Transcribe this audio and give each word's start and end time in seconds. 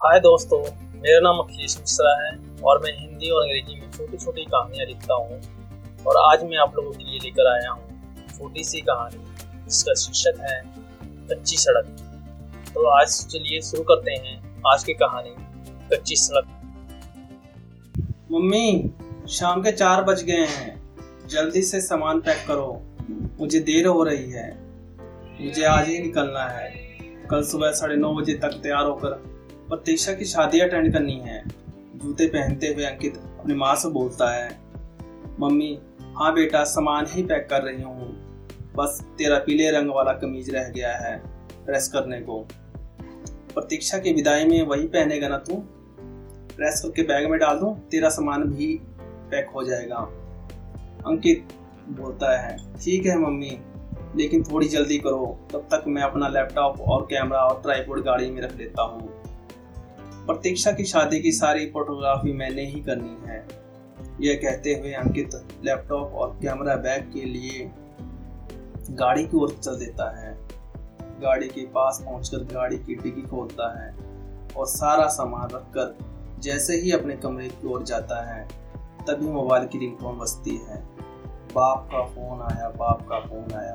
हाय 0.00 0.18
दोस्तों, 0.20 0.58
मेरा 0.94 1.20
नाम 1.20 1.38
अखिलेश 1.38 1.76
मिश्रा 1.78 2.10
है 2.18 2.30
और 2.62 2.78
मैं 2.82 2.90
हिंदी 2.98 3.30
और 3.30 3.42
अंग्रेज़ी 3.42 3.80
में 3.80 3.90
छोटी 3.92 4.16
छोटी 4.16 4.44
कहानियाँ 4.44 4.86
लिखता 4.86 5.14
हूँ 5.14 5.38
और 6.06 6.16
आज 6.16 6.44
मैं 6.44 6.58
आप 6.58 6.76
लोगों 6.76 6.90
के 6.90 7.04
लिए 7.04 7.18
लेकर 7.18 7.46
आया 7.46 7.70
हूँ 7.70 8.28
छोटी 8.28 8.64
सी 8.64 8.80
कहानी, 8.80 9.18
जिसका 9.64 9.94
शीर्षक 9.94 10.38
है, 10.40 10.60
कच्ची 11.30 11.56
सड़क। 11.56 11.86
तो 12.74 12.86
आज 12.86 13.26
चलिए 13.26 13.60
शुरू 13.60 13.82
करते 13.82 14.12
हैं 14.12 14.62
आज 14.66 14.84
की 14.84 14.94
कहानी, 14.94 15.34
कच्ची 15.92 16.16
सड़क। 16.16 16.46
मम्मी, 18.32 18.90
शाम 19.28 19.62
के 19.62 19.72
चार 19.72 20.02
बज 20.02 20.22
गए 20.22 20.44
हैं। 20.46 21.26
जल्दी 21.28 21.62
से 21.62 21.80
सामान 21.80 22.20
पैक 22.20 22.44
करो। 22.48 22.68
मुझे 23.40 23.60
देर 23.60 23.86
हो 23.86 24.02
रही 24.02 24.30
है। 24.30 24.50
मुझे 25.40 25.64
आज 25.64 25.88
ही 25.88 25.98
निकलना 25.98 26.44
है। 26.44 26.70
कल 27.30 27.42
सुबह 27.42 27.72
साढ़े 27.72 27.96
नौ 27.96 28.14
बजे 28.14 28.34
तक 28.34 28.60
तैयार 28.62 28.84
होकर 28.84 29.37
प्रतीक्षा 29.68 30.12
की 30.12 30.24
शादी 30.24 30.60
अटेंड 30.60 30.92
करनी 30.92 31.18
है। 31.18 31.42
जूते 31.96 32.26
पहनते 32.26 32.66
हुए 32.66 32.84
अंकित 32.84 33.16
अपनी 33.16 33.54
माँ 33.54 33.74
से 33.76 33.88
बोलता 33.88 34.30
है, 34.32 34.48
मम्मी 35.40 35.78
हाँ 36.16 36.32
बेटा, 36.34 36.62
सामान 36.64 37.06
ही 37.08 37.22
पैक 37.22 37.46
कर 37.50 37.62
रही 37.62 37.82
हूँ। 37.82 38.06
बस 38.76 39.00
तेरा 39.18 39.38
पीले 39.38 39.70
रंग 39.70 39.90
वाला 39.90 40.12
कमीज 40.12 40.48
रह 40.50 40.68
गया 40.68 40.92
है 40.96 41.16
प्रेस 41.66 41.88
करने 41.88 42.20
को। 42.20 42.38
प्रतीक्षा 43.54 43.98
की 43.98 44.12
विदाई 44.12 44.44
में 44.44 44.62
वही 44.62 44.86
पहनेगा 44.86 45.28
ना 45.28 45.38
तू? 45.38 45.56
प्रेस 46.56 46.80
करके 46.82 47.02
बैग 47.02 47.30
में 47.30 47.38
डाल 47.40 47.58
दूँ, 47.58 47.74
तेरा 47.90 48.08
सामान 48.08 48.44
भी 48.44 48.74
पैक 49.30 49.50
हो 49.54 49.64
जाएगा। 49.64 49.96
अंकित 51.06 51.52
बोलता 51.90 52.36
है, 52.38 52.56
ठीक 52.76 53.06
है 53.06 53.18
मम्मी, 53.18 53.58
लेकिन 54.16 54.42
थोड़ी 54.42 54.68
जल्दी 54.68 54.98
करो। 54.98 55.38
तब 55.52 55.68
तक 55.72 55.84
मैं 55.88 56.02
अपना 56.02 56.28
लैपटॉप 56.28 56.80
और 56.80 57.06
कैमरा 57.10 57.44
और 57.44 57.60
ट्राईपोर्ड 57.62 58.04
गाड़ी 58.04 58.30
में 58.30 58.42
रख 58.42 58.56
लेता 58.56 58.82
हूँ। 58.82 59.17
प्रतीक्षा 60.28 60.72
की 60.72 60.84
शादी 60.84 61.20
की 61.20 61.32
सारी 61.32 61.66
फोटोग्राफी 61.66 62.32
मैंने 62.32 62.64
ही 62.66 62.80
करनी 62.80 63.28
है। 63.28 63.48
यह 64.20 64.34
कहते 64.34 64.72
हुए 64.74 64.92
अंकित 64.92 65.34
लैपटॉप 65.64 66.12
और 66.14 66.38
कैमरा 66.42 66.76
बैग 66.76 67.12
के 67.12 67.24
लिए 67.24 67.70
गाड़ी 68.90 69.26
की 69.26 69.36
ओर 69.36 69.50
चल 69.50 69.78
देता 69.78 70.20
है। 70.20 70.38
गाड़ी 71.20 71.48
के 71.48 71.66
पास 71.66 72.02
पहुंचकर 72.04 72.38
गाड़ी 72.38 72.78
की 72.78 72.94
डिग्गी 72.94 73.22
खोलता 73.22 73.82
है 73.82 73.96
और 74.56 74.66
सारा 74.66 75.06
सामान 75.06 75.48
रखकर 75.54 75.98
जैसे 76.40 76.76
ही 76.76 76.92
अपने 76.92 77.16
कमरे 77.16 77.48
की 77.48 77.68
ओर 77.68 77.82
जाता 77.82 78.34
है, 78.34 78.48
तभी 79.08 79.26
मोबाइल 79.26 79.66
की 79.66 79.78
रिंगटोन 79.78 80.18
बजती 80.18 80.56
है। 80.56 80.82
बाप 81.54 81.88
का 81.92 82.04
फ़ोन 82.04 82.42
आया, 82.42 82.68
बाप 82.68 83.02
का 83.08 83.20
फ़ोन 83.20 83.54
आया। 83.54 83.74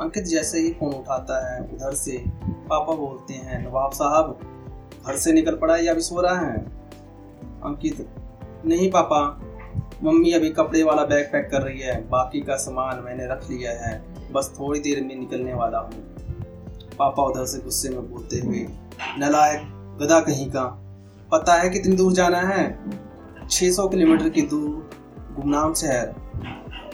अंकित 0.00 0.24
जैसे 0.24 0.60
ही 0.60 0.72
फ़ोन 0.72 0.94
उठाता 0.94 1.54
है, 1.54 1.60
उधर 1.60 1.94
से 1.94 2.24
पापा 2.40 2.94
बोलते 2.94 3.34
हैं, 3.34 3.68
नवाब 3.68 3.92
साहब 3.92 4.40
घर 5.06 5.16
से 5.16 5.32
निकल 5.32 5.56
पड़ा 5.56 5.74
है 5.74 5.84
या 5.84 5.92
अभी 5.92 6.00
सो 6.00 6.20
रहा 6.20 6.38
है? 6.38 6.56
अंकित, 7.64 8.08
नहीं 8.66 8.90
पापा। 8.90 9.42
मम्मी 10.04 10.32
अभी 10.32 10.50
कपड़े 10.50 10.82
वाला 10.82 11.04
बैग 11.04 11.26
पैक 11.26 11.50
कर 11.50 11.62
रही 11.62 11.80
है। 11.80 12.08
बाकी 12.08 12.40
का 12.40 12.56
सामान 12.56 13.02
मैंने 13.04 13.26
रख 13.26 13.50
लिया 13.50 13.70
है। 13.70 14.04
बस 14.32 14.54
थोड़ी 14.60 14.80
देर 14.80 15.04
में 15.04 15.16
निकलने 15.16 15.54
वाला 15.54 15.78
हूँ। 15.78 15.92
पापा 16.98 17.22
उधर 17.22 17.46
से 17.46 17.58
गुस्से 17.58 17.88
में 17.88 18.10
बोलते 18.10 18.36
हुए, 18.36 18.68
नलायक 19.18 19.60
गदा 20.02 20.20
कहीं 20.20 20.50
का? 20.50 20.64
पता 21.32 21.54
है 21.54 21.70
कितनी 21.70 21.96
दूर 21.96 22.12
जाना 22.12 22.40
है? 22.40 22.78
600 23.50 23.88
किलोमीटर 23.88 24.28
की 24.28 24.42
दूर, 24.42 24.90
गुमनाम 25.36 25.74
शहर। 25.74 26.14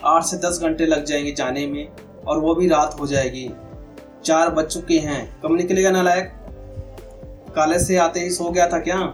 आठ 0.05 0.23
से 0.23 0.37
दस 0.37 0.59
घंटे 0.63 0.87
लग 0.87 1.05
जाएँगे 1.05 1.33
जाने 1.33 1.67
में 1.67 1.89
और 2.27 2.39
वो 2.39 2.55
भी 2.55 2.69
रात 2.69 2.97
हो 3.01 3.07
जाएगी। 3.07 3.51
चार 4.25 4.51
बज 4.51 4.65
चुके 4.65 4.99
हैं। 4.99 5.41
कब 5.41 5.57
निकलेगा 5.57 5.91
नालायक? 5.91 6.46
कॉलेज 7.57 7.83
से 7.83 7.97
आते 7.97 8.21
ही 8.21 8.31
सो 8.31 8.51
गया 8.51 8.69
था 8.69 8.79
क्या? 8.79 9.13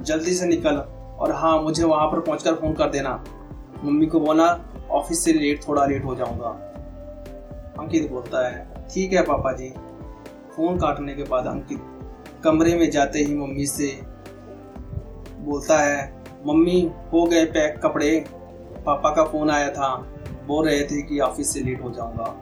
जल्दी 0.00 0.34
से 0.34 0.46
निकल। 0.46 0.76
और 1.18 1.32
हाँ 1.32 1.60
मुझे 1.62 1.84
वहाँ 1.84 2.06
पर 2.06 2.20
पहुंचकर 2.20 2.54
फ़ोन 2.54 2.72
कर 2.74 2.90
देना। 2.90 3.24
मम्मी 3.84 4.06
को 4.06 4.20
बोला, 4.20 4.46
ऑफ़िस 4.90 5.24
से 5.24 5.32
लेट, 5.32 5.68
थोड़ा 5.68 5.84
लेट 5.86 6.04
हो 6.04 6.14
जाऊँगा। 6.14 6.48
अंकित 7.78 8.10
बोलता 8.10 8.46
है, 8.48 8.66
ठीक 8.94 9.12
है 9.12 9.22
पापा 9.22 9.52
जी 9.52 9.68
फ़ोन 10.56 10.78
काटने 10.78 11.14
के 11.14 11.22
बाद 11.22 11.46
अंकित 11.46 11.82
कमरे 12.44 12.74
में 12.76 12.90
जाते 12.90 13.18
ही 13.18 13.34
मम्मी 13.34 13.66
से 13.66 13.86
बोलता 15.38 15.78
है, 15.78 16.24
मम्मी, 16.46 16.90
हो 17.12 17.24
गए 17.24 17.44
पैक 17.44 17.78
कपड़े। 17.78 18.24
पापा 18.86 19.10
का 19.10 19.24
फ़ोन 19.24 19.50
आया 19.50 19.70
था। 19.70 19.96
बोल 20.46 20.66
रहे 20.66 20.82
थे 20.82 21.02
कि 21.02 21.20
ऑफ़िस 21.20 21.52
से 21.52 21.60
लेट 21.60 21.82
हो 21.82 21.90
जाऊँगा। 21.90 22.34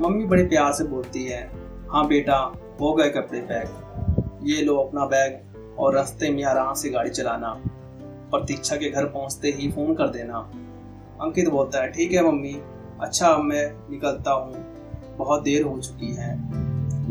मम्मी 0.00 0.24
बड़े 0.24 0.44
प्यार 0.44 0.72
से 0.72 0.84
बोलती 0.84 1.24
है 1.24 1.50
हाँ 1.90 2.06
बेटा, 2.06 2.36
हो 2.80 2.92
गए 2.94 3.08
कपड़े 3.08 3.40
पैक। 3.40 3.81
ये 4.42 4.62
लो 4.62 4.76
अपना 4.76 5.04
बैग 5.06 5.76
और 5.78 5.94
रास्ते 5.94 6.30
में 6.30 6.44
आराम 6.44 6.74
से 6.74 6.90
गाड़ी 6.90 7.10
चलाना। 7.10 7.52
प्रतीक्षा 8.30 8.76
के 8.76 8.90
घर 8.90 9.04
पहुँचते 9.04 9.48
ही 9.48 9.70
फ़ोन 9.72 9.94
कर 9.94 10.08
देना। 10.08 10.38
अंकित 11.22 11.48
बोलता 11.48 11.82
है, 11.82 11.90
ठीक 11.92 12.12
है 12.12 12.22
मम्मी 12.22 12.52
अच्छा 13.00 13.28
अब 13.28 13.40
मैं 13.40 13.90
निकलता 13.90 14.30
हूँ। 14.30 14.54
बहुत 15.16 15.42
देर 15.42 15.62
हो 15.62 15.78
चुकी 15.78 16.14
है। 16.14 16.32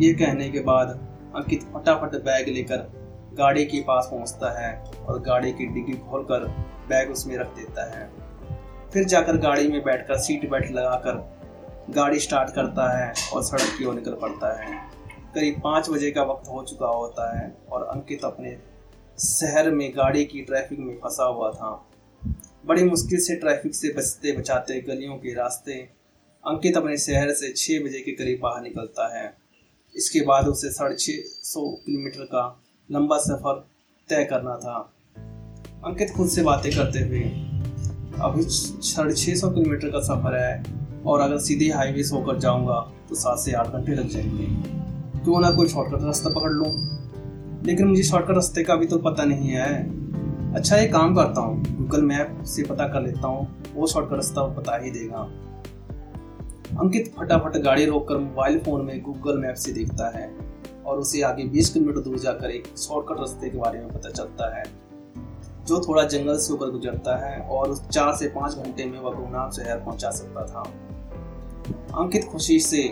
ये 0.01 0.13
कहने 0.13 0.49
के 0.49 0.59
बाद 0.59 0.89
अंकित 1.35 1.63
फटाफट 1.73 2.15
बैग 2.15 2.49
लेकर 2.49 2.89
गाड़ी 3.33 3.65
के 3.65 3.81
पास 3.81 4.07
पहुँचता 4.11 4.51
है 4.59 4.73
और 4.99 5.19
गाड़ी 5.19 5.51
की 5.51 5.65
डिग्गी 5.65 5.93
खोलकर 6.09 6.47
बैग 6.89 7.11
उसमें 7.11 7.37
रख 7.37 7.55
देता 7.55 7.89
है। 7.91 8.09
फिर 8.93 9.03
जाकर 9.03 9.37
गाड़ी 9.37 9.67
में 9.67 9.83
बैठकर 9.83 10.17
सीट 10.17 10.49
बेल्ट 10.49 10.71
लगाकर 10.71 11.27
गाड़ी 11.89 12.19
स्टार्ट 12.19 12.49
करता 12.49 12.89
है 12.97 13.13
और 13.33 13.43
सड़क 13.43 13.77
की 13.77 13.85
ओर 13.85 13.95
निकल 13.95 14.17
पड़ता 14.21 14.53
है। 14.61 14.90
करीब 15.35 15.59
पाँच 15.63 15.89
बजे 15.89 16.09
का 16.11 16.23
वक्त 16.23 16.47
हो 16.49 16.63
चुका 16.63 16.87
होता 16.87 17.25
है 17.37 17.51
और 17.71 17.83
अंकित 17.83 18.23
अपने 18.25 18.57
शहर 19.19 19.69
में 19.71 19.91
गाड़ी 19.91 20.23
की 20.25 20.41
ट्रैफ़िक 20.41 20.79
में 20.79 20.95
फंसा 20.95 21.25
हुआ 21.25 21.51
था। 21.51 21.69
बड़ी 22.65 22.83
मुश्किल 22.83 23.19
से 23.19 23.35
ट्रैफ़िक 23.35 23.75
से 23.75 23.93
बचते 23.93 24.31
बचाते 24.37 24.79
गलियों 24.81 25.15
के 25.15 25.33
रास्ते 25.33 25.73
अंकित 26.43 26.77
अपने 26.77 26.97
शहर 26.97 27.31
से 27.33 27.51
छः 27.53 27.83
बजे 27.83 27.99
के 27.99 28.11
करीब 28.11 28.39
बाहर 28.43 28.61
निकलता 28.61 29.07
है। 29.17 29.33
इसके 29.95 30.21
बाद 30.21 30.47
उसे 30.47 30.71
साढ़े 30.71 30.95
छः 30.95 31.21
सौ 31.43 31.61
किलोमीटर 31.85 32.23
का 32.25 32.43
लंबा 32.89 33.17
सफ़र 33.17 33.63
तय 34.09 34.23
करना 34.23 34.55
था। 34.55 34.77
अंकित 35.85 36.11
खुद 36.11 36.29
से 36.29 36.43
बातें 36.43 36.71
करते 36.71 36.99
हुए, 36.99 37.21
अभी 38.21 38.43
साढ़े 38.43 39.15
छः 39.15 39.35
सौ 39.35 39.49
किलोमीटर 39.49 39.91
का 39.91 39.99
सफ़र 40.03 40.35
है 40.35 41.03
और 41.05 41.21
अगर 41.21 41.39
सीधे 41.39 41.69
हाईवे 41.69 42.03
से 42.03 42.15
होकर 42.15 42.39
जाऊँगा 42.39 42.79
तो 43.09 43.15
सात 43.15 43.39
से 43.39 43.53
आठ 43.53 43.67
घंटे 43.67 43.95
लग 43.95 44.09
जाएँगे। 44.09 44.89
क्यों 45.23 45.39
ना 45.39 45.51
कोई 45.51 45.67
शॉर्टकट 45.67 46.03
रास्ता 46.03 46.29
पकड़ 46.29 46.51
लूँ। 46.51 46.71
लेकिन 47.65 47.87
मुझे 47.87 48.03
शॉर्टकट 48.03 48.33
रास्ते 48.33 48.63
का 48.63 48.75
भी 48.75 48.85
तो 48.85 48.97
पता 48.97 49.23
नहीं 49.23 49.49
है। 49.49 49.73
अच्छा 50.55 50.75
ये 50.75 50.87
काम 50.87 51.15
करता 51.15 51.41
हूँ। 51.41 51.63
गूगल 51.77 52.01
मैप 52.01 52.43
से 52.43 52.63
पता 52.63 52.87
कर 52.87 53.01
लेता 53.01 53.27
हूँ। 53.27 53.47
वो 53.73 53.87
शॉर्टकट 53.87 54.13
रास्ता 54.13 54.43
बता 54.43 54.77
ही 54.77 54.91
देगा। 54.91 55.17
अंकित 56.79 57.13
फटाफट 57.17 57.57
गाड़ी 57.57 57.85
रोककर 57.85 58.17
मोबाइल 58.17 58.59
फ़ोन 58.59 58.85
में 58.85 59.01
गूगल 59.01 59.37
मैप 59.37 59.55
से 59.55 59.71
देखता 59.73 60.09
है 60.17 60.29
और 60.85 60.99
उसे 60.99 61.21
आगे 61.21 61.43
20 61.43 61.69
किलोमीटर 61.69 61.99
दूर 61.99 62.17
जाकर 62.19 62.51
एक 62.51 62.67
शॉर्टकट 62.77 63.19
रास्ते 63.19 63.49
के 63.49 63.57
बारे 63.57 63.79
में 63.79 63.87
पता 63.87 64.09
चलता 64.09 64.55
है, 64.57 64.63
जो 65.67 65.79
थोड़ा 65.79 66.03
जंगल 66.03 66.37
से 66.37 66.53
होकर 66.53 66.69
गुजरता 66.69 67.15
है 67.25 67.39
और 67.41 67.69
उस 67.69 67.87
चार 67.89 68.15
से 68.15 68.27
पाँच 68.27 68.55
घंटे 68.55 68.85
में 68.85 68.99
वह 68.99 69.13
गुमनाम 69.13 69.51
शहर 69.51 69.77
पहुँचा 69.77 70.11
सकता 70.11 70.45
था। 70.45 70.63
अंकित 72.01 72.25
खुशी 72.25 72.59
से 72.59 72.83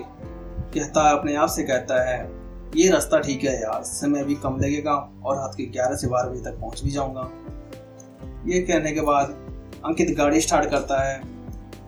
कहता 0.74 1.10
है, 1.10 1.18
अपने 1.18 1.36
आप 1.36 1.50
से 1.50 1.64
कहता 1.64 2.04
है, 2.10 2.32
ये 2.76 2.90
रास्ता 2.90 3.20
ठीक 3.20 3.44
है 3.44 3.62
यार 3.62 3.84
समय 3.84 4.24
भी 4.24 4.36
कम 4.36 4.58
लगेगा 4.58 4.94
और 5.24 5.36
रात 5.36 5.54
के 5.58 5.66
ग्यारह 5.66 5.96
से 5.96 6.08
बारह 6.08 6.30
बजे 6.30 6.42
तक 6.42 6.60
पहुँच 6.60 6.84
भी 6.84 6.92
जाऊँगा। 6.92 7.30
ये 8.46 8.62
कहने 8.62 8.92
के 8.92 9.02
बाद 9.02 9.30
अंकित 9.86 10.18
गाड़ी 10.18 10.42
स्टार्ट 10.42 10.70
करता 10.70 11.02
है 11.04 11.22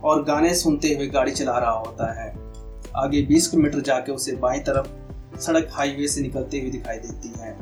और 0.04 0.24
गाने 0.24 0.54
सुनते 0.56 0.94
हुए 0.94 1.08
गाड़ी 1.08 1.32
चला 1.32 1.58
रहा 1.58 1.72
होता 1.72 2.12
है। 2.14 2.34
आगे 2.96 3.22
20 3.22 3.48
किलोमीटर 3.48 3.82
जाके 3.82 4.12
उसे 4.12 4.36
बाई 4.36 4.60
तरफ़ 4.60 4.88
सड़क 5.40 5.70
हाईवे 5.72 6.08
से 6.08 6.22
निकलते 6.22 6.60
हुए 6.60 6.70
दिखाई 6.70 6.98
देती 6.98 7.34
है 7.40 7.58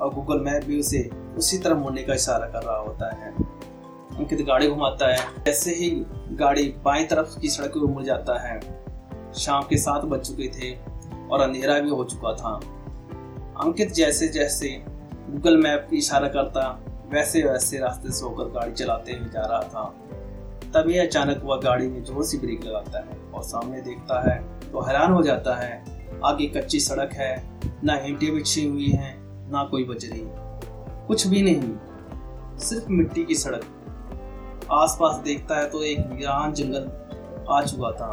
और 0.00 0.14
गूगल 0.14 0.40
मैप 0.40 0.64
भी 0.64 0.80
उसे 0.80 1.10
उसी 1.36 1.58
तरफ़ 1.58 1.78
मुड़ने 1.78 2.02
का 2.02 2.14
इशारा 2.14 2.46
कर 2.46 2.62
रहा 2.62 2.76
होता 2.76 3.14
है। 3.14 3.32
अंकित 4.18 4.46
गाड़ी 4.46 4.68
घुमाता 4.68 5.08
है। 5.08 5.44
जैसे 5.44 5.74
ही 5.74 5.90
गाड़ी 6.32 6.74
बाई 6.84 7.04
तरफ़ 7.04 7.38
की 7.40 7.48
सड़क 7.48 7.70
पर 7.70 7.86
मुड़ 7.86 8.02
जाता 8.02 8.38
है। 8.48 8.87
शाम 9.36 9.62
के 9.62 9.76
सात 9.76 10.04
बज 10.04 10.20
चुके 10.20 10.48
थे 10.50 10.74
और 11.28 11.40
अंधेरा 11.40 11.78
भी 11.78 11.90
हो 11.90 12.04
चुका 12.04 12.32
था। 12.34 12.54
अंकित 13.60 13.92
जैसे 13.92 14.28
जैसे 14.28 14.68
गूगल 15.30 15.56
मैप 15.56 15.86
की 15.90 15.96
इशारा 15.96 16.28
करता, 16.28 16.68
वैसे 17.10 17.42
वैसे 17.42 17.78
रास्ते 17.78 18.12
से 18.12 18.24
होकर 18.24 18.50
गाड़ी 18.50 18.72
चलाते 18.72 19.12
हुए 19.12 19.28
जा 19.28 19.40
रहा 19.42 19.60
था। 19.64 19.84
तभी 20.74 20.98
अचानक 20.98 21.40
वह 21.44 21.60
गाड़ी 21.60 21.88
में 21.88 22.02
ज़ोर 22.04 22.24
से 22.24 22.38
ब्रेक 22.38 22.64
लगाता 22.64 22.98
है 22.98 23.16
और 23.34 23.42
सामने 23.42 23.80
देखता 23.80 24.20
है 24.22 24.38
तो 24.62 24.80
हैरान 24.80 25.12
हो 25.12 25.22
जाता 25.22 25.54
है, 25.56 25.84
आगे 26.24 26.46
कच्ची 26.46 26.80
सड़क 26.80 27.12
है, 27.12 27.34
ना 27.84 27.96
ईंटें 28.06 28.32
बिछी 28.34 28.66
हुई 28.68 28.90
हैं, 28.90 29.14
ना 29.50 29.62
कोई 29.64 29.84
बजरी। 29.84 30.22
कुछ 31.06 31.26
भी 31.26 31.42
नहीं, 31.42 32.56
सिर्फ़ 32.58 32.90
मिट्टी 32.90 33.24
की 33.24 33.34
सड़क। 33.34 33.64
आसपास 34.72 35.16
देखता 35.24 35.58
है 35.58 35.68
तो 35.70 35.82
एक 35.82 35.98
वीरान 36.08 36.52
जंगल 36.52 36.90
आ 37.50 37.60
चुका 37.62 37.90
था। 37.92 38.10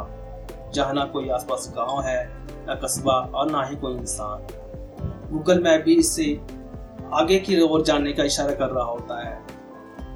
जहाँ 0.74 0.94
ना 0.94 1.06
कोई 1.06 1.30
आसपास 1.30 1.72
गाँव 1.76 2.02
है, 2.02 2.26
ना 2.68 2.76
कस्बा 2.76 3.14
और 3.14 3.52
ना 3.52 3.64
ही 3.64 3.76
कोई 3.76 3.94
इंसान। 3.94 4.48
गूगल 5.32 5.62
मैप 5.64 5.84
भी 5.86 5.96
इससे 5.96 6.26
आगे 7.14 7.40
की 7.40 7.60
ओर 7.62 7.84
जाने 7.84 8.14
का 8.14 8.24
इशारा 8.24 8.54
कर 8.56 8.70
रहा 8.70 8.86
होता 8.86 9.20
है। 9.22 9.36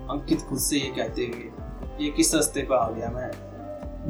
अंकित 0.09 0.41
खुद 0.41 0.59
से 0.59 0.77
ये 0.77 0.91
कहते 0.97 1.21
हुए, 1.23 1.49
ये 1.99 2.09
किस 2.11 2.33
रास्ते 2.35 2.61
पर 2.61 2.75
आ 2.75 2.89
गया 2.89 3.09
मैं? 3.09 3.29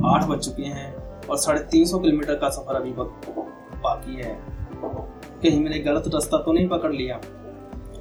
आठ 0.07 0.25
बज 0.25 0.39
चुके 0.39 0.63
हैं 0.63 0.94
और 1.27 1.38
साढ़े 1.38 1.59
तीन 1.62 1.86
सौ 1.86 2.00
किलोमीटर 2.00 2.36
का 2.36 2.50
सफ़र 2.50 2.75
अभी 2.75 2.91
बाकी 2.91 4.15
है। 4.15 4.38
कहीं 4.83 5.59
मैंने 5.63 5.80
गलत 5.80 6.03
रास्ता 6.13 6.38
तो 6.38 6.51
नहीं 6.53 6.68
पकड़ 6.69 6.91
लिया? 6.91 7.19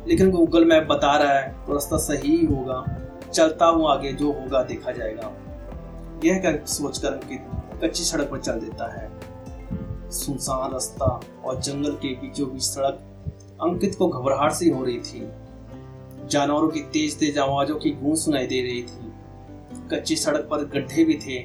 लेकिन 0.09 0.31
गूगल 0.31 0.65
मैप 0.65 0.87
बता 0.87 1.17
रहा 1.17 1.33
है 1.33 1.51
तो 1.67 1.73
रास्ता 1.73 1.97
सही 1.99 2.45
होगा। 2.47 2.85
चलता 3.33 3.67
हूँ 3.67 3.89
आगे, 3.91 4.13
जो 4.13 4.33
होगा 4.33 4.63
देखा 4.63 4.93
जाएगा। 4.93 5.33
यह 6.25 6.39
कर 6.39 6.65
सोचकर 6.67 7.13
अंकित 7.13 7.47
कच्ची 7.83 8.05
सड़क 8.05 8.31
पर 8.31 8.39
चल 8.39 8.53
देता 8.53 8.93
है। 8.93 9.11
सुनसान 10.11 10.73
रास्ता 10.73 11.21
और 11.45 11.61
जंगल 11.61 11.93
के 11.93 12.09
बीचों 12.09 12.53
बीच 12.53 12.63
सड़क 12.63 13.05
अंकित 13.63 13.95
को 13.95 14.09
घबराहट 14.09 14.53
सी 14.53 14.71
हो 14.71 14.85
रही 14.85 15.01
थी। 15.01 15.29
जानवरों 16.27 16.69
की 16.69 16.81
तेज 16.81 17.19
तेज 17.19 17.39
आवाजों 17.39 17.77
की 17.77 17.91
गूंज 17.91 18.19
सुनाई 18.19 18.47
दे 18.47 18.63
रही 18.63 18.83
थी। 18.83 19.13
कच्ची 19.91 20.17
सड़क 20.17 20.49
पर 20.51 20.65
गड्ढे 20.65 21.05
भी 21.05 21.15
थे। 21.15 21.39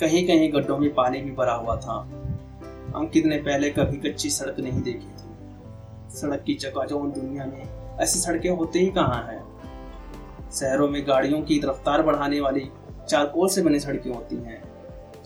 कहीं 0.00 0.26
कहीं 0.26 0.52
गड्ढों 0.52 0.78
में 0.78 0.94
पानी 0.94 1.20
भी 1.20 1.30
भरा 1.30 1.54
हुआ 1.54 1.76
था। 1.76 2.08
अंकित 2.96 3.26
ने 3.26 3.38
पहले 3.38 3.70
कभी 3.70 4.10
कच्ची 4.10 4.30
सड़क 4.30 4.60
नहीं 4.60 4.82
देखी 4.82 4.98
थी। 4.98 5.30
सड़क 6.16 6.42
की 6.42 6.54
चकाचौंध 6.54 7.14
दुनिया 7.14 7.44
में 7.44 7.96
ऐसी 7.98 8.18
सड़कें 8.18 8.50
होते 8.50 8.78
ही 8.78 8.86
कहाँ 8.86 9.26
हैं? 9.26 9.50
शहरों 10.50 10.88
में 10.88 11.08
गाड़ियों 11.08 11.42
की 11.42 11.60
रफ्तार 11.64 12.02
बढ़ाने 12.02 12.40
वाली 12.40 12.70
चारकोल 13.08 13.48
से 13.48 13.62
बनी 13.62 13.80
सड़कें 13.80 14.14
होती 14.14 14.36
हैं। 14.36 14.69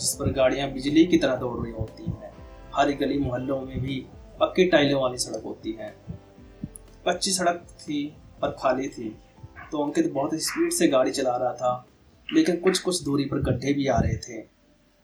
जिस 0.00 0.14
पर 0.14 0.32
गाड़ियाँ 0.32 0.70
बिजली 0.70 1.06
की 1.06 1.19
तरह 1.19 1.37
दौड़ 1.37 1.64
रही 1.64 1.73
होती 1.73 2.05
हैं। 2.05 2.35
हर 2.75 2.93
गली 2.93 3.19
मोहल्लों 3.19 3.61
में 3.61 3.81
भी 3.81 4.06
पक्की 4.41 4.64
टाइलों 4.64 5.02
वाली 5.02 5.19
सड़क 5.19 5.43
होती 5.44 5.73
है। 5.73 5.96
कच्ची 7.08 7.31
सड़क 7.31 7.67
थी, 7.81 8.17
पर 8.43 8.49
खाली 8.49 8.88
थी। 8.88 9.17
तो 9.73 9.85
अंकित 9.85 10.12
बहुत 10.12 10.31
स्पीड 10.35 10.73
से 10.73 10.88
गाड़ी 10.88 11.11
चला 11.11 11.37
रहा 11.37 11.52
था, 11.52 11.87
लेकिन 12.32 12.56
कुछ 12.56 12.79
कुछ 12.79 13.02
दूरी 13.02 13.25
पर 13.25 13.41
गड्ढे 13.41 13.73
भी 13.73 13.87
आ 13.87 13.99
रहे 13.99 14.17
थे। 14.17 14.38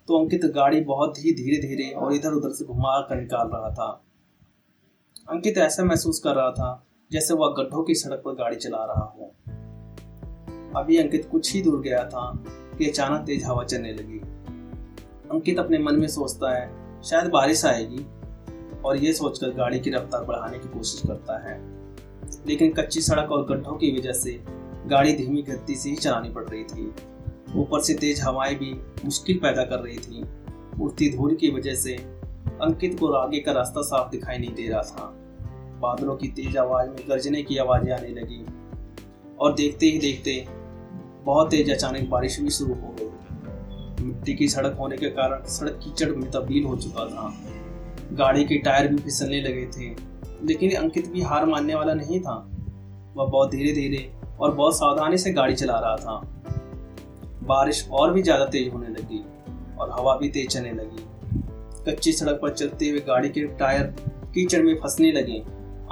तो 0.08 0.22
अंकित 0.22 0.44
गाड़ी 0.44 0.80
बहुत 0.80 1.18
ही 1.18 1.32
धीरे 1.32 1.68
धीरे 1.68 1.90
और 1.90 2.14
इधर 2.14 2.32
उधर 2.32 2.50
से 2.50 2.64
घुमा 2.64 3.00
कर 3.00 3.16
निकाल 3.16 3.48
रहा 3.48 3.70
था। 3.70 4.04
अंकित 5.30 5.58
ऐसा 5.58 5.84
महसूस 5.84 6.20
कर 6.20 6.34
रहा 6.34 6.50
था, 6.50 6.86
जैसे 7.12 7.34
वह 7.34 7.54
गड्ढों 7.58 7.82
की 7.82 7.94
सड़क 7.94 8.22
पर 8.24 8.32
गाड़ी 8.32 8.56
चला 8.56 8.84
रहा 8.84 9.16
हो। 9.18 9.34
अभी 10.76 10.96
अंकित 10.96 11.28
कुछ 11.32 11.54
ही 11.54 11.62
दूर 11.62 11.80
गया 11.80 12.08
था, 12.08 12.44
कि 12.78 12.90
अचानक 12.90 13.20
तेज 13.20 13.44
हवा 13.44 13.64
चलने 13.64 13.92
लगी। 13.92 14.20
अंकित 15.30 15.58
अपने 15.58 15.78
मन 15.78 15.94
में 15.94 16.08
सोचता 16.08 16.58
है, 16.58 16.70
शायद 17.02 17.30
बारिश 17.30 17.64
आएगी, 17.64 18.06
और 18.84 18.96
ये 18.96 19.12
सोचकर 19.12 19.50
गाड़ी 19.50 19.80
की 19.80 19.90
रफ्तार 19.90 20.24
बढ़ाने 20.24 20.58
की 20.58 20.68
कोशिश 20.68 21.02
करता 21.06 21.50
है। 21.50 21.60
लेकिन 22.46 22.72
कच्ची 22.72 23.00
सड़क 23.00 23.32
और 23.32 23.46
गड्ढों 23.46 23.72
की 23.72 23.98
वजह 23.98 24.12
से 24.12 24.40
गाड़ी 24.86 25.12
धीमी 25.12 25.42
गति 25.42 25.74
से 25.74 25.90
ही 25.90 25.96
चलानी 25.96 26.30
पड़ 26.30 26.44
रही 26.44 26.64
थी। 26.64 26.94
ऊपर 27.56 27.80
से 27.80 27.94
तेज 27.94 28.20
हवाएँ 28.20 28.54
भी 28.54 28.72
मुश्किल 29.04 29.36
पैदा 29.36 29.64
कर 29.64 29.78
रही 29.78 29.98
थी। 29.98 30.24
उड़ती 30.80 31.16
धूल 31.16 31.34
की 31.34 31.50
वजह 31.50 31.74
से 31.74 31.94
अंकित 32.62 32.98
को 33.00 33.12
आगे 33.12 33.40
का 33.40 33.52
रास्ता 33.52 33.82
साफ़ 33.82 34.10
दिखाई 34.10 34.38
नहीं 34.38 34.54
दे 34.54 34.68
रहा 34.68 34.82
था। 34.82 35.12
बादलों 35.80 36.16
की 36.16 36.28
तेज 36.28 36.56
आवाज़ 36.56 36.88
में 36.88 36.98
गर्जने 37.08 37.42
की 37.42 37.56
आवाज़ें 37.56 37.92
आने 37.92 38.08
लगी, 38.08 38.46
और 39.38 39.54
देखते 39.54 39.86
ही 39.86 39.98
देखते 39.98 40.46
बहुत 41.24 41.50
तेज 41.50 41.70
अचानक 41.70 42.08
बारिश 42.08 42.40
भी 42.40 42.50
शुरू 42.50 42.74
हो 42.74 42.96
गई। 43.00 43.29
मिट्टी 44.00 44.34
की 44.34 44.48
सड़क 44.48 44.76
होने 44.80 44.96
के 44.96 45.10
कारण 45.10 45.44
सड़क 45.48 45.78
कीचड़ 45.84 46.10
में 46.10 46.30
तब्दील 46.30 46.64
हो 46.64 46.76
चुका 46.76 47.04
था। 47.06 47.32
गाड़ी 48.12 48.44
के 48.44 48.58
टायर 48.58 48.88
भी 48.88 48.96
फिसलने 48.98 49.40
लगे 49.40 49.66
थे, 49.68 49.88
लेकिन 50.46 50.74
अंकित 50.76 51.08
भी 51.08 51.22
हार 51.22 51.46
मानने 51.46 51.74
वाला 51.74 51.94
नहीं 51.94 52.20
था। 52.20 52.34
वह 53.16 53.24
बहुत 53.24 53.50
धीरे 53.50 53.72
धीरे 53.72 54.10
और 54.40 54.54
बहुत 54.54 54.76
सावधानी 54.76 55.18
से 55.18 55.32
गाड़ी 55.32 55.54
चला 55.54 55.78
रहा 55.78 55.96
था। 55.96 56.20
बारिश 57.44 57.86
और 57.90 58.12
भी 58.12 58.22
ज़्यादा 58.22 58.44
तेज 58.46 58.72
होने 58.72 58.88
लगी 58.88 59.22
और 59.78 59.90
हवा 59.90 60.16
भी 60.16 60.28
तेज 60.28 60.48
चलने 60.48 60.72
लगी। 60.72 61.04
कच्ची 61.86 62.12
सड़क 62.12 62.38
पर 62.42 62.54
चलते 62.54 62.88
हुए 62.90 63.00
गाड़ी 63.00 63.28
के 63.28 63.46
टायर 63.58 63.94
कीचड़ 64.34 64.62
में 64.62 64.74
फंसने 64.74 65.12
लगे। 65.12 65.38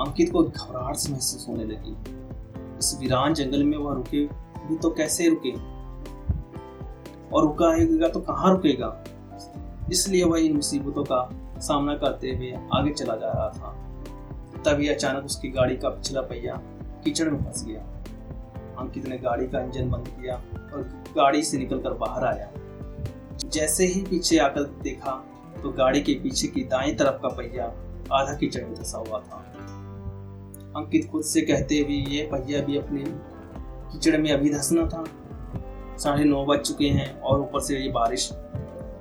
अंकित 0.00 0.30
को 0.32 0.42
घबराहट 0.42 1.10
महसूस 1.10 1.46
होने 1.48 1.64
लगी। 1.64 1.96
इस 2.78 2.96
वीरान 3.00 3.34
जंगल 3.34 3.64
में 3.64 3.76
वह 3.78 3.94
रुके 3.94 4.24
भी 4.66 4.76
तो 4.76 4.90
कैसे 4.90 5.28
रुके? 5.28 5.52
और 7.32 7.42
रुका 7.42 8.08
तो 8.08 8.20
कहाँ 8.20 8.52
रुकेगा? 8.52 8.96
इसलिए 9.92 10.24
वह 10.24 10.40
इन 10.40 10.54
मुसीबतों 10.56 11.04
का 11.04 11.28
सामना 11.60 11.94
करते 11.96 12.30
हुए 12.30 12.52
आगे 12.74 12.92
चला 12.92 13.14
जा 13.16 13.26
रहा 13.26 13.48
था। 13.50 13.74
तभी 14.64 14.88
अचानक 14.88 15.24
उसकी 15.24 15.48
गाड़ी 15.48 15.76
का 15.76 15.88
पिछला 15.88 16.20
पहिया 16.22 16.60
कीचड़ 17.04 17.28
में 17.30 17.38
फंस 17.40 17.64
गया। 17.64 17.80
अंकित 18.78 19.06
ने 19.08 19.18
गाड़ी 19.18 19.46
का 19.48 19.60
इंजन 19.60 19.90
बंद 19.90 20.08
किया 20.10 20.34
और 20.72 20.82
गाड़ी 21.16 21.42
से 21.42 21.58
निकलकर 21.58 21.92
बाहर 21.94 22.24
आया। 22.24 22.50
जैसे 23.44 23.86
ही 23.86 24.02
पीछे 24.02 24.38
आकर 24.38 24.62
देखा 24.82 25.12
तो 25.62 25.70
गाड़ी 25.72 26.00
के 26.00 26.14
पीछे 26.14 26.46
की 26.46 26.64
दाएँ 26.64 26.94
तरफ़ 26.94 27.22
का 27.22 27.28
पहिया 27.28 27.64
आधा 28.12 28.34
कीचड़ 28.34 28.64
में 28.64 28.74
धसा 28.74 28.98
हुआ 28.98 29.18
था। 29.20 29.44
अंकित 30.76 31.08
खुद 31.10 31.22
से 31.24 31.40
कहते 31.40 31.78
हुए, 31.78 31.94
ये 31.94 32.28
पहिया 32.32 32.60
भी 32.62 32.78
अपने 32.78 33.04
कीचड़ 33.92 34.16
में 34.16 34.30
अभी 34.32 34.50
धसना 34.50 34.86
था। 34.86 35.04
साढ़े 35.98 36.24
नौ 36.24 36.44
बज 36.44 36.60
चुके 36.60 36.88
हैं 36.88 37.20
और 37.20 37.40
ऊपर 37.40 37.60
से 37.60 37.78
ये 37.78 37.90
बारिश 37.90 38.32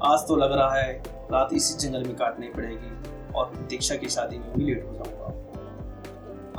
आज 0.04 0.28
तो 0.28 0.36
लग 0.36 0.52
रहा 0.52 0.76
है 0.76 0.92
रात 1.32 1.54
इसी 1.54 1.78
जंगल 1.80 2.04
में 2.04 2.16
काटनी 2.16 2.48
पड़ेगी 2.48 3.34
और 3.34 3.46
प्रतीक्षा 3.46 3.96
की 3.96 4.10
शादी 4.10 4.38
में 4.38 4.54
भी 4.54 4.64
लेट 4.66 4.86
हो 4.86 4.94
जाऊँगा। 4.94 5.26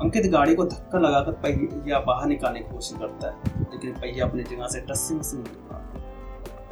अंकित 0.00 0.30
गाड़ी 0.32 0.54
को 0.54 0.64
धक्का 0.64 0.98
लगाकर 0.98 1.32
पहिया 1.42 1.98
बाहर 2.00 2.26
निकालने 2.26 2.60
की 2.60 2.72
कोशिश 2.72 2.98
करता 2.98 3.28
है, 3.28 3.66
लेकिन 3.72 3.92
पहिया 3.92 4.26
अपनी 4.26 4.42
जगह 4.44 4.66
से 4.66 4.80
टस 4.80 5.00
से 5.00 5.14
नहीं 5.14 5.44
रहा 5.44 5.76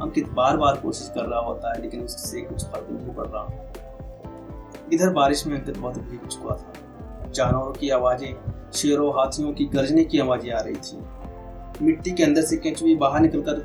अंकित 0.01 0.29
बार 0.29 0.57
बार 0.57 0.75
कोशिश 0.75 1.11
कर 1.15 1.25
रहा 1.25 1.39
होता 1.39 1.73
है, 1.73 1.81
लेकिन 1.81 2.01
उससे 2.01 2.41
कुछ 2.41 2.65
फ़र्क 2.65 2.87
नहीं 2.91 3.15
पड़ 3.15 3.27
रहा। 3.27 3.47
इधर 4.93 5.13
बारिश 5.13 5.45
में 5.47 5.57
अंकित 5.59 5.77
बहुत 5.77 5.97
भीग 5.99 6.27
चुका 6.27 6.55
था। 6.55 7.31
जानवरों 7.31 7.73
की 7.73 7.89
आवाज़ें, 7.89 8.35
शेरों, 8.73 9.11
हाथियों 9.11 9.53
की 9.53 9.65
गरजने 9.65 10.03
की 10.03 10.19
आवाज़ें 10.19 10.51
आ 10.51 10.59
रही 10.59 10.75
थी। 10.77 10.97
मिट्टी 11.81 12.11
के 12.11 12.23
अंदर 12.23 12.41
से 12.41 12.57
केंचुए 12.57 12.95
बाहर 12.95 13.19
निकलकर 13.19 13.59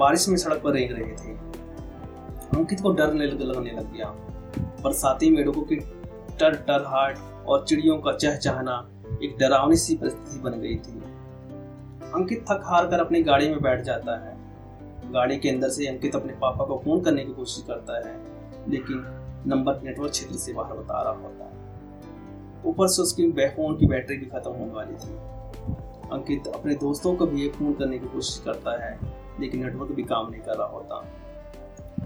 बारिश 0.00 0.28
में 0.28 0.36
सड़क 0.36 0.60
पर 0.62 0.72
रेंग 0.72 0.90
रहे 0.92 1.12
थे। 1.12 1.34
अंकित 2.56 2.80
को 2.80 2.92
डर 2.92 3.14
लगने 3.14 3.72
लग 3.72 3.92
गया। 3.92 4.06
बरसाती 4.84 5.30
मेढकों 5.30 5.62
की 5.62 5.76
टर 6.40 6.54
टर 6.68 6.84
हाट 6.86 7.18
और 7.46 7.64
चिड़ियों 7.64 7.98
का 7.98 8.12
चहचहाना 8.12 8.88
एक 9.22 9.36
डरावनी 9.38 9.76
सी 9.76 9.96
परिस्थिति 9.96 10.38
बन 10.38 10.50
गई 10.50 10.76
थी। 10.76 11.00
अंकित 12.14 12.42
थक 12.42 12.62
हार 12.64 12.86
कर 12.86 13.00
अपनी 13.00 13.22
गाड़ी 13.22 13.48
में 13.48 13.60
बैठ 13.62 13.82
जाता 13.82 14.16
है। 14.24 14.36
गाड़ी 15.12 15.36
के 15.38 15.50
अंदर 15.50 15.68
से 15.68 15.86
अंकित 15.86 16.16
अपने 16.16 16.32
पापा 16.32 16.64
को 16.64 16.78
फ़ोन 16.84 17.00
करने 17.00 17.24
की 17.24 17.32
कोशिश 17.32 17.64
करता 17.66 18.08
है, 18.08 18.16
लेकिन 18.68 19.04
नंबर 19.46 19.80
नेटवर्क 19.82 20.10
क्षेत्र 20.10 20.36
से 20.36 20.52
बाहर 20.52 20.76
बता 20.76 21.02
रहा 21.02 21.12
होता 21.12 21.44
है। 21.44 22.64
ऊपर 22.64 22.88
से 22.88 23.02
उसकी 23.02 23.30
फ़ोन 23.32 23.76
की 23.76 23.86
बैटरी 23.86 24.16
भी 24.16 24.26
खत्म 24.26 24.50
होने 24.50 24.72
वाली 24.72 24.94
थी। 24.94 25.35
अंकित 26.12 26.46
अपने 26.46 26.74
दोस्तों 26.74 27.16
को 27.16 27.26
भी 27.26 27.48
फ़ोन 27.48 27.72
करने 27.72 27.98
की 27.98 28.06
कोशिश 28.06 28.42
करता 28.44 28.84
है, 28.84 28.98
लेकिन 29.40 29.64
नेटवर्क 29.64 29.90
भी 29.90 30.02
काम 30.02 30.30
नहीं 30.30 30.40
कर 30.40 30.56
रहा 30.56 30.66
होता। 30.66 30.96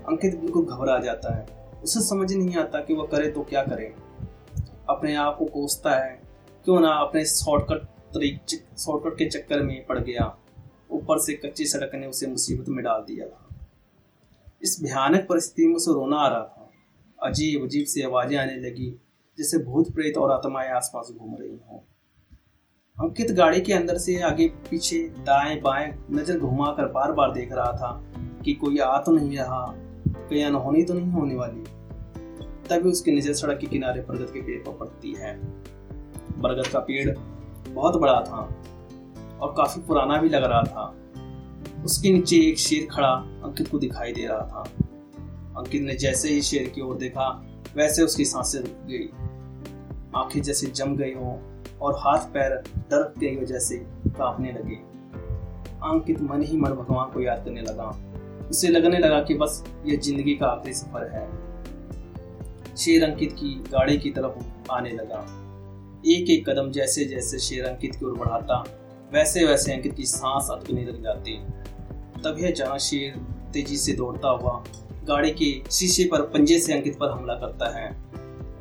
अंकित 0.09 0.41
बिल्कुल 0.41 0.65
घबरा 0.65 0.99
जाता 0.99 1.35
है। 1.35 1.47
उसे 1.83 2.01
समझ 2.01 2.33
नहीं 2.33 2.57
आता 2.57 2.81
कि 2.81 2.95
वह 2.95 3.07
करे 3.07 3.31
तो 3.31 3.43
क्या 3.43 3.63
करे। 3.63 3.95
अपने 4.89 5.15
आप 5.15 5.37
को 5.39 5.45
कोसता 5.45 5.91
है। 6.05 6.23
क्यों 6.65 6.81
ना 6.81 6.89
अपने 6.89 7.25
शॉर्टकट 7.25 7.85
तरीक 7.85 8.41
शॉर्टकट 8.79 9.19
के 9.19 9.29
चक्कर 9.29 9.63
में 9.63 9.87
पड़ 9.87 9.99
गया। 9.99 10.39
ऊपर 10.91 11.19
से 11.19 11.35
कच्ची 11.35 11.65
सड़क 11.67 11.95
ने 11.95 12.07
उसे 12.07 12.27
मुसीबत 12.27 12.69
में 12.69 12.85
डाल 12.85 13.01
दिया 13.01 13.27
था। 13.27 13.49
इस 14.63 14.83
भयानक 14.83 15.27
परिस्थिति 15.29 15.67
में 15.67 15.75
उसे 15.75 15.91
रोना 15.91 16.17
आ 16.17 16.29
रहा 16.29 16.41
था। 16.41 16.71
अजीब 17.23 17.65
अजीब 17.65 17.87
सी 17.87 18.03
आवाज़ें 18.03 18.39
आने 18.39 18.57
लगी 18.57 19.01
जैसे 19.39 19.59
भूत 19.59 19.95
प्रेत 19.95 20.17
और 20.17 20.33
आत्माएँ 20.33 20.71
आसपास 20.71 21.09
घूम 21.19 21.37
रही 21.41 21.59
हों। 21.71 21.79
अंकित 23.01 23.31
गाड़ी 23.33 23.61
के 23.61 23.73
अंदर 23.73 23.99
से 23.99 24.21
आगे 24.23 24.47
पीछे 24.71 24.99
दाएँ 25.27 25.61
बाएँ 25.61 25.93
नज़र 26.11 26.39
घुमाकर 26.39 26.87
बार 26.87 27.13
बार 27.13 27.33
देख 27.33 27.53
रहा 27.53 27.73
था 27.73 28.03
कि 28.45 28.53
कोई 28.53 28.79
आ 28.79 28.99
तो 28.99 29.13
नहीं 29.13 29.39
रहा, 29.39 29.61
कहीं 30.07 30.45
अनहोनी 30.45 30.83
तो 30.85 30.95
नहीं 30.95 31.11
होने 31.13 31.35
वाली। 31.35 31.65
तभी 32.69 32.91
उसकी 32.91 33.13
नज़र 33.13 33.35
सड़क 33.35 33.59
के 33.59 33.67
किनारे 33.67 34.01
बरगद 34.01 34.33
के 34.33 34.41
पेड़ 34.41 34.59
पर 34.59 34.73
पड़ती 34.73 35.15
है। 35.15 35.35
बरगद 36.41 36.67
का 36.67 36.79
पेड़ 36.79 37.17
बहुत 37.71 37.97
बड़ा 37.97 38.21
था 38.21 38.41
और 39.41 39.55
काफ़ी 39.57 39.83
पुराना 39.83 40.21
भी 40.21 40.29
लग 40.29 40.45
रहा 40.45 40.63
था। 40.63 40.95
उसके 41.85 42.13
नीचे 42.13 42.37
एक 42.37 42.59
शेर 42.59 42.87
खड़ा 42.91 43.13
अंकित 43.45 43.69
को 43.69 43.79
दिखाई 43.79 44.13
दे 44.13 44.27
रहा 44.27 44.41
था। 44.41 44.71
अंकित 45.61 45.83
ने 45.83 45.95
जैसे 45.95 46.29
ही 46.29 46.43
शेर 46.43 46.69
की 46.69 46.81
ओर 46.81 46.97
देखा, 46.97 47.29
वैसे 47.77 48.03
उसकी 48.03 48.25
साँसें 48.25 48.61
रुक 48.61 48.87
गई। 48.89 49.09
आँखें 50.17 50.43
जैसे 50.43 50.67
जम 50.67 50.97
गई 50.97 51.13
हों 51.13 51.50
और 51.83 51.95
हाथ 51.99 52.27
पैर 52.33 52.55
डर 52.91 53.03
की 53.19 53.37
वजह 53.37 53.59
से 53.59 53.77
कांपने 54.09 54.53
लगे। 54.53 54.75
अंकित 55.85 56.21
मन 56.23 56.43
ही 56.43 56.57
मन 56.57 56.71
भगवान 56.71 57.11
को 57.11 57.21
याद 57.21 57.45
करने 57.45 57.61
लगा। 57.61 57.89
उसे 58.51 58.69
लगने 58.69 58.99
लगा 58.99 59.21
कि 59.23 59.35
बस 59.35 59.63
ये 59.87 59.97
ज़िंदगी 59.97 60.35
का 60.35 60.47
आखिरी 60.47 60.75
सफ़र 60.75 61.07
है। 61.09 62.77
शेर 62.77 63.05
अंकित 63.05 63.33
की 63.33 63.55
गाड़ी 63.73 63.97
की 63.99 64.11
तरफ़ 64.11 64.73
आने 64.73 64.91
लगा। 64.91 65.21
एक 66.07 66.31
एक 66.31 66.49
कदम 66.49 66.71
जैसे 66.71 67.05
जैसे 67.05 67.39
शेर 67.39 67.65
अंकित 67.65 67.95
की 67.95 68.07
ओर 68.07 68.19
बढ़ाता 68.19 68.65
वैसे 69.13 69.45
वैसे 69.45 69.73
अंकित 69.73 69.95
की 69.95 70.05
सांस 70.07 70.49
अटकने 70.51 70.85
लग 70.85 71.03
जाती। 71.03 71.37
तभी 72.23 72.47
अचानक 72.47 72.81
शेर 72.81 73.17
तेज़ी 73.53 73.77
से 73.77 73.93
दौड़ता 73.93 74.29
हुआ 74.29 74.63
गाड़ी 75.05 75.31
के 75.33 75.51
शीशे 75.71 76.05
पर 76.05 76.23
पंजे 76.29 76.59
से 76.59 76.73
अंकित 76.73 76.99
पर 76.99 77.11
हमला 77.11 77.35
करता 77.35 77.69
है। 77.79 77.89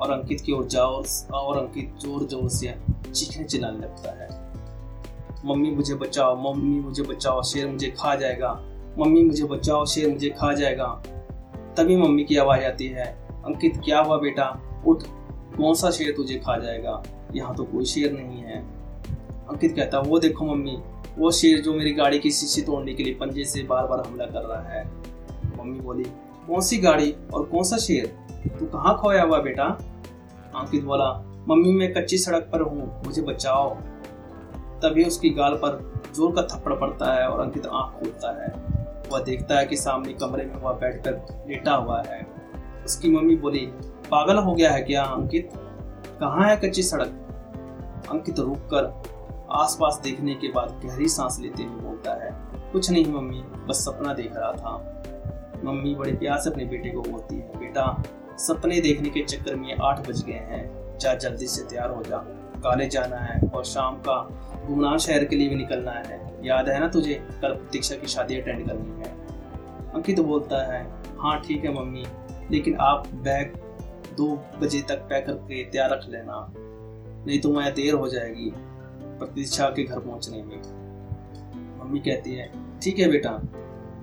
और 0.02 0.12
अंकित 0.12 0.42
की 0.42 0.52
ओर 0.52 0.66
जाओ, 0.66 1.04
और 1.34 1.58
अंकित 1.58 1.94
ज़ोर 2.02 2.24
ज़ोर 2.24 2.50
से 2.50 2.74
चीखने 3.12 3.44
चिल्लाने 3.44 3.78
लगता 3.78 4.12
है। 4.12 4.28
मम्मी 5.46 5.72
मुझे 5.72 5.96
बचाओ, 5.96 6.36
मम्मी 6.36 6.80
मुझे 6.80 7.04
बचाओ, 7.04 7.42
शेर 7.44 7.68
मुझे 7.68 7.90
खा 7.90 8.16
जाएगा। 8.16 8.52
मम्मी 9.00 9.24
मुझे 9.24 9.44
बचाओ, 9.44 9.86
शेर 9.86 10.10
मुझे 10.10 10.30
खा 10.30 10.54
जाएगा। 10.54 10.88
तभी 11.78 11.96
मम्मी 11.98 12.24
की 12.24 12.38
आवाज़ 12.38 12.64
आती 12.64 12.88
है, 12.88 13.06
अंकित 13.46 13.82
क्या 13.86 14.00
हुआ 14.00 14.18
बेटा? 14.18 14.46
उठ, 14.88 15.04
कौन 15.58 15.74
सा 15.74 15.92
शेर 15.92 16.14
तुझे 16.16 16.36
खा 16.36 16.58
जाएगा? 16.58 17.02
यहाँ 17.36 17.56
तो 17.56 17.64
कोई 17.64 17.86
शेर 17.86 18.12
नहीं 18.12 18.42
है। 18.42 18.60
अंकित 19.50 19.76
कहता, 19.76 20.00
वो 20.00 20.20
देखो 20.20 20.46
मम्मी, 20.46 20.78
वो 21.18 21.32
शेर 21.32 21.62
जो 21.62 21.74
मेरी 21.74 21.92
गाड़ी 21.92 22.20
की 22.20 22.32
शीशी 22.32 22.62
तोड़ने 22.62 22.94
के 22.94 23.04
लिए 23.04 23.14
पंजे 23.14 23.44
से 23.44 23.64
बार 23.64 23.88
बार 23.88 24.06
हमला 24.08 24.26
कर 24.26 24.42
रहा 24.42 24.62
है। 24.70 24.84
मम्मी 25.60 25.80
बोली, 25.80 26.04
कौन 26.48 26.62
सी 26.62 26.78
गाड़ी 26.78 27.16
और 27.34 27.44
कौन 27.44 27.64
सा 27.64 27.78
शेर? 27.78 28.06
तू 28.60 28.66
कहाँ 28.66 28.98
खोया 28.98 29.24
हुआ 29.24 29.40
बेटा? 29.40 29.66
अंकित 30.60 30.84
बोला 30.84 31.12
मम्मी, 31.50 31.72
मैं 31.74 31.94
कच्ची 31.94 32.18
सड़क 32.18 32.50
पर 32.52 32.62
हूँ, 32.62 33.02
मुझे 33.06 33.22
बचाओ। 33.22 33.70
तभी 34.82 35.04
उसकी 35.04 35.30
गाल 35.30 35.54
पर 35.56 35.78
ज़ोर 36.16 36.32
का 36.36 36.42
थप्पड़ 36.48 36.74
पड़ता 36.74 37.14
है 37.14 37.28
और 37.28 37.40
अंकित 37.40 37.66
आँख 37.66 38.00
खोलता 38.00 38.32
है। 38.42 38.50
वह 39.12 39.24
देखता 39.24 39.58
है 39.58 39.66
कि 39.66 39.78
सामने 39.78 40.14
कमरे 40.14 40.44
में 40.46 40.56
वह 40.56 40.74
बैठकर 40.74 41.46
लेटा 41.50 41.74
हुआ 41.74 42.02
है। 42.08 42.22
उसकी 42.86 43.10
मम्मी 43.12 43.36
बोली, 43.36 43.66
पागल 44.12 44.38
हो 44.38 44.54
गया 44.54 44.72
है 44.72 44.82
क्या 44.82 45.04
अंकित? 45.04 45.52
कहाँ 46.20 46.50
है 46.50 46.56
कच्ची 46.58 46.84
सड़क? 46.84 48.06
अंकित 48.12 48.40
रुक 48.40 48.68
कर 48.74 48.94
आसपास 49.54 50.00
देखने 50.04 50.34
के 50.34 50.48
बाद 50.48 50.82
गहरी 50.86 51.08
सांस 51.10 51.40
लेते 51.42 51.64
हुए 51.64 51.82
बोलता 51.82 52.14
है, 52.24 52.32
कुछ 52.72 52.90
नहीं 52.92 53.06
मम्मी, 53.06 53.44
बस 53.68 53.84
सपना 53.86 54.14
देख 54.14 54.36
रहा 54.36 54.52
था। 54.54 55.62
मम्मी 55.64 55.96
बड़े 55.96 56.12
प्यार 56.14 56.40
से 56.40 56.50
अपने 56.50 56.66
बेटे 56.66 56.90
को 56.90 57.02
बोलती 57.02 57.36
है, 57.36 57.60
बेटा 57.60 57.86
सपने 58.40 58.80
देखने 58.82 59.10
के 59.10 59.24
चक्कर 59.26 59.56
में 59.56 59.76
आठ 59.76 60.08
बज 60.08 60.24
गए 60.26 60.42
हैं। 60.50 60.98
जा 61.00 61.14
जल्दी 61.16 61.48
से 61.48 61.64
तैयार 61.64 61.90
हो 61.90 62.04
जा। 62.04 62.18
कॉलेज 62.64 62.92
जाना 62.92 63.18
है 63.18 63.40
और 63.48 63.64
शाम 63.66 63.96
का 64.08 64.18
गुमनाम 64.68 64.98
शहर 64.98 65.26
के 65.26 65.36
लिए 65.36 65.50
भी 65.50 65.56
निकलना 65.56 65.92
है। 65.92 66.20
याद 66.46 66.70
है 66.70 66.80
ना 66.80 66.88
तुझे? 66.88 67.14
कल 67.14 67.54
प्रतीक्षा 67.54 67.96
की 67.96 68.08
शादी 68.08 68.40
अटेंड 68.42 68.66
करनी 68.68 69.02
है। 69.02 69.18
अंकित 69.94 70.18
तो 70.18 70.24
बोलता 70.24 70.62
है 70.74 70.84
हाँ 71.18 71.40
ठीक 71.42 71.64
है 71.66 71.74
मम्मी, 71.74 72.04
लेकिन 72.52 72.76
आप 72.82 73.08
बैग 73.24 73.56
दो 74.18 74.28
बजे 74.62 74.82
तक 74.82 75.00
पैक 75.10 75.26
करके 75.26 75.64
तैयार 75.64 75.90
रख 75.92 76.06
लेना, 76.10 76.46
नहीं 76.56 77.40
तो 77.40 77.54
मैं 77.54 77.74
देर 77.74 77.94
हो 77.94 78.08
जाएगी 78.10 78.52
प्रतीक्षा 79.20 79.70
के 79.70 79.84
घर 79.84 80.00
पहुँचने 80.00 80.44
में। 80.44 80.58
मम्मी 81.80 82.00
कहती 82.00 82.36
है, 82.36 82.52
ठीक 82.82 83.00
है 83.00 83.10
बेटा, 83.12 83.30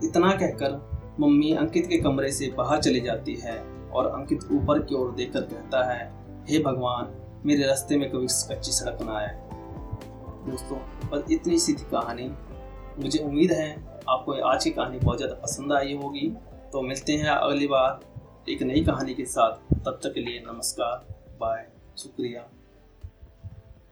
इतना 0.05 0.31
कहकर 0.33 1.17
मम्मी 1.21 1.53
अंकित 1.55 1.87
के 1.87 1.99
कमरे 1.99 2.31
से 2.33 2.53
बाहर 2.57 2.81
चली 2.81 3.01
जाती 3.01 3.35
है। 3.35 3.57
और 3.97 4.07
अंकित 4.07 4.49
ऊपर 4.53 4.83
की 4.83 4.95
ओर 4.95 5.13
देखकर 5.13 5.41
कहता 5.41 5.85
है, 5.93 6.13
हे 6.49 6.57
hey 6.57 6.65
भगवान, 6.65 7.15
मेरे 7.47 7.67
रास्ते 7.67 7.97
में 7.97 8.11
कभी 8.11 8.27
कच्ची 8.27 8.73
सड़क 8.73 9.03
ना 9.03 9.17
आए। 9.19 9.29
दोस्तों 10.51 10.79
बस 11.09 11.31
इतनी 11.31 11.59
सी 11.59 11.75
थी 11.75 11.91
कहानी। 11.91 12.29
मुझे 13.03 13.19
उम्मीद 13.19 13.53
है, 13.53 13.71
आपको 14.09 14.33
आज 14.33 14.65
की 14.65 14.71
कहानी 14.71 14.99
बहुत 14.99 15.17
ज़्यादा 15.17 15.35
पसंद 15.35 15.73
आई 15.73 15.97
होगी। 15.97 16.29
तो 16.73 16.83
मिलते 16.83 17.13
हैं 17.13 17.31
अगली 17.31 17.67
बार 17.67 18.01
एक 18.51 18.63
नई 18.63 18.85
कहानी 18.85 19.15
के 19.15 19.25
साथ। 19.25 19.75
तब 19.75 20.01
तक 20.05 20.13
के 20.15 20.21
लिए 20.21 20.43
नमस्कार, 20.47 21.07
बाय, 21.41 21.67
शुक्रिया। 21.99 22.49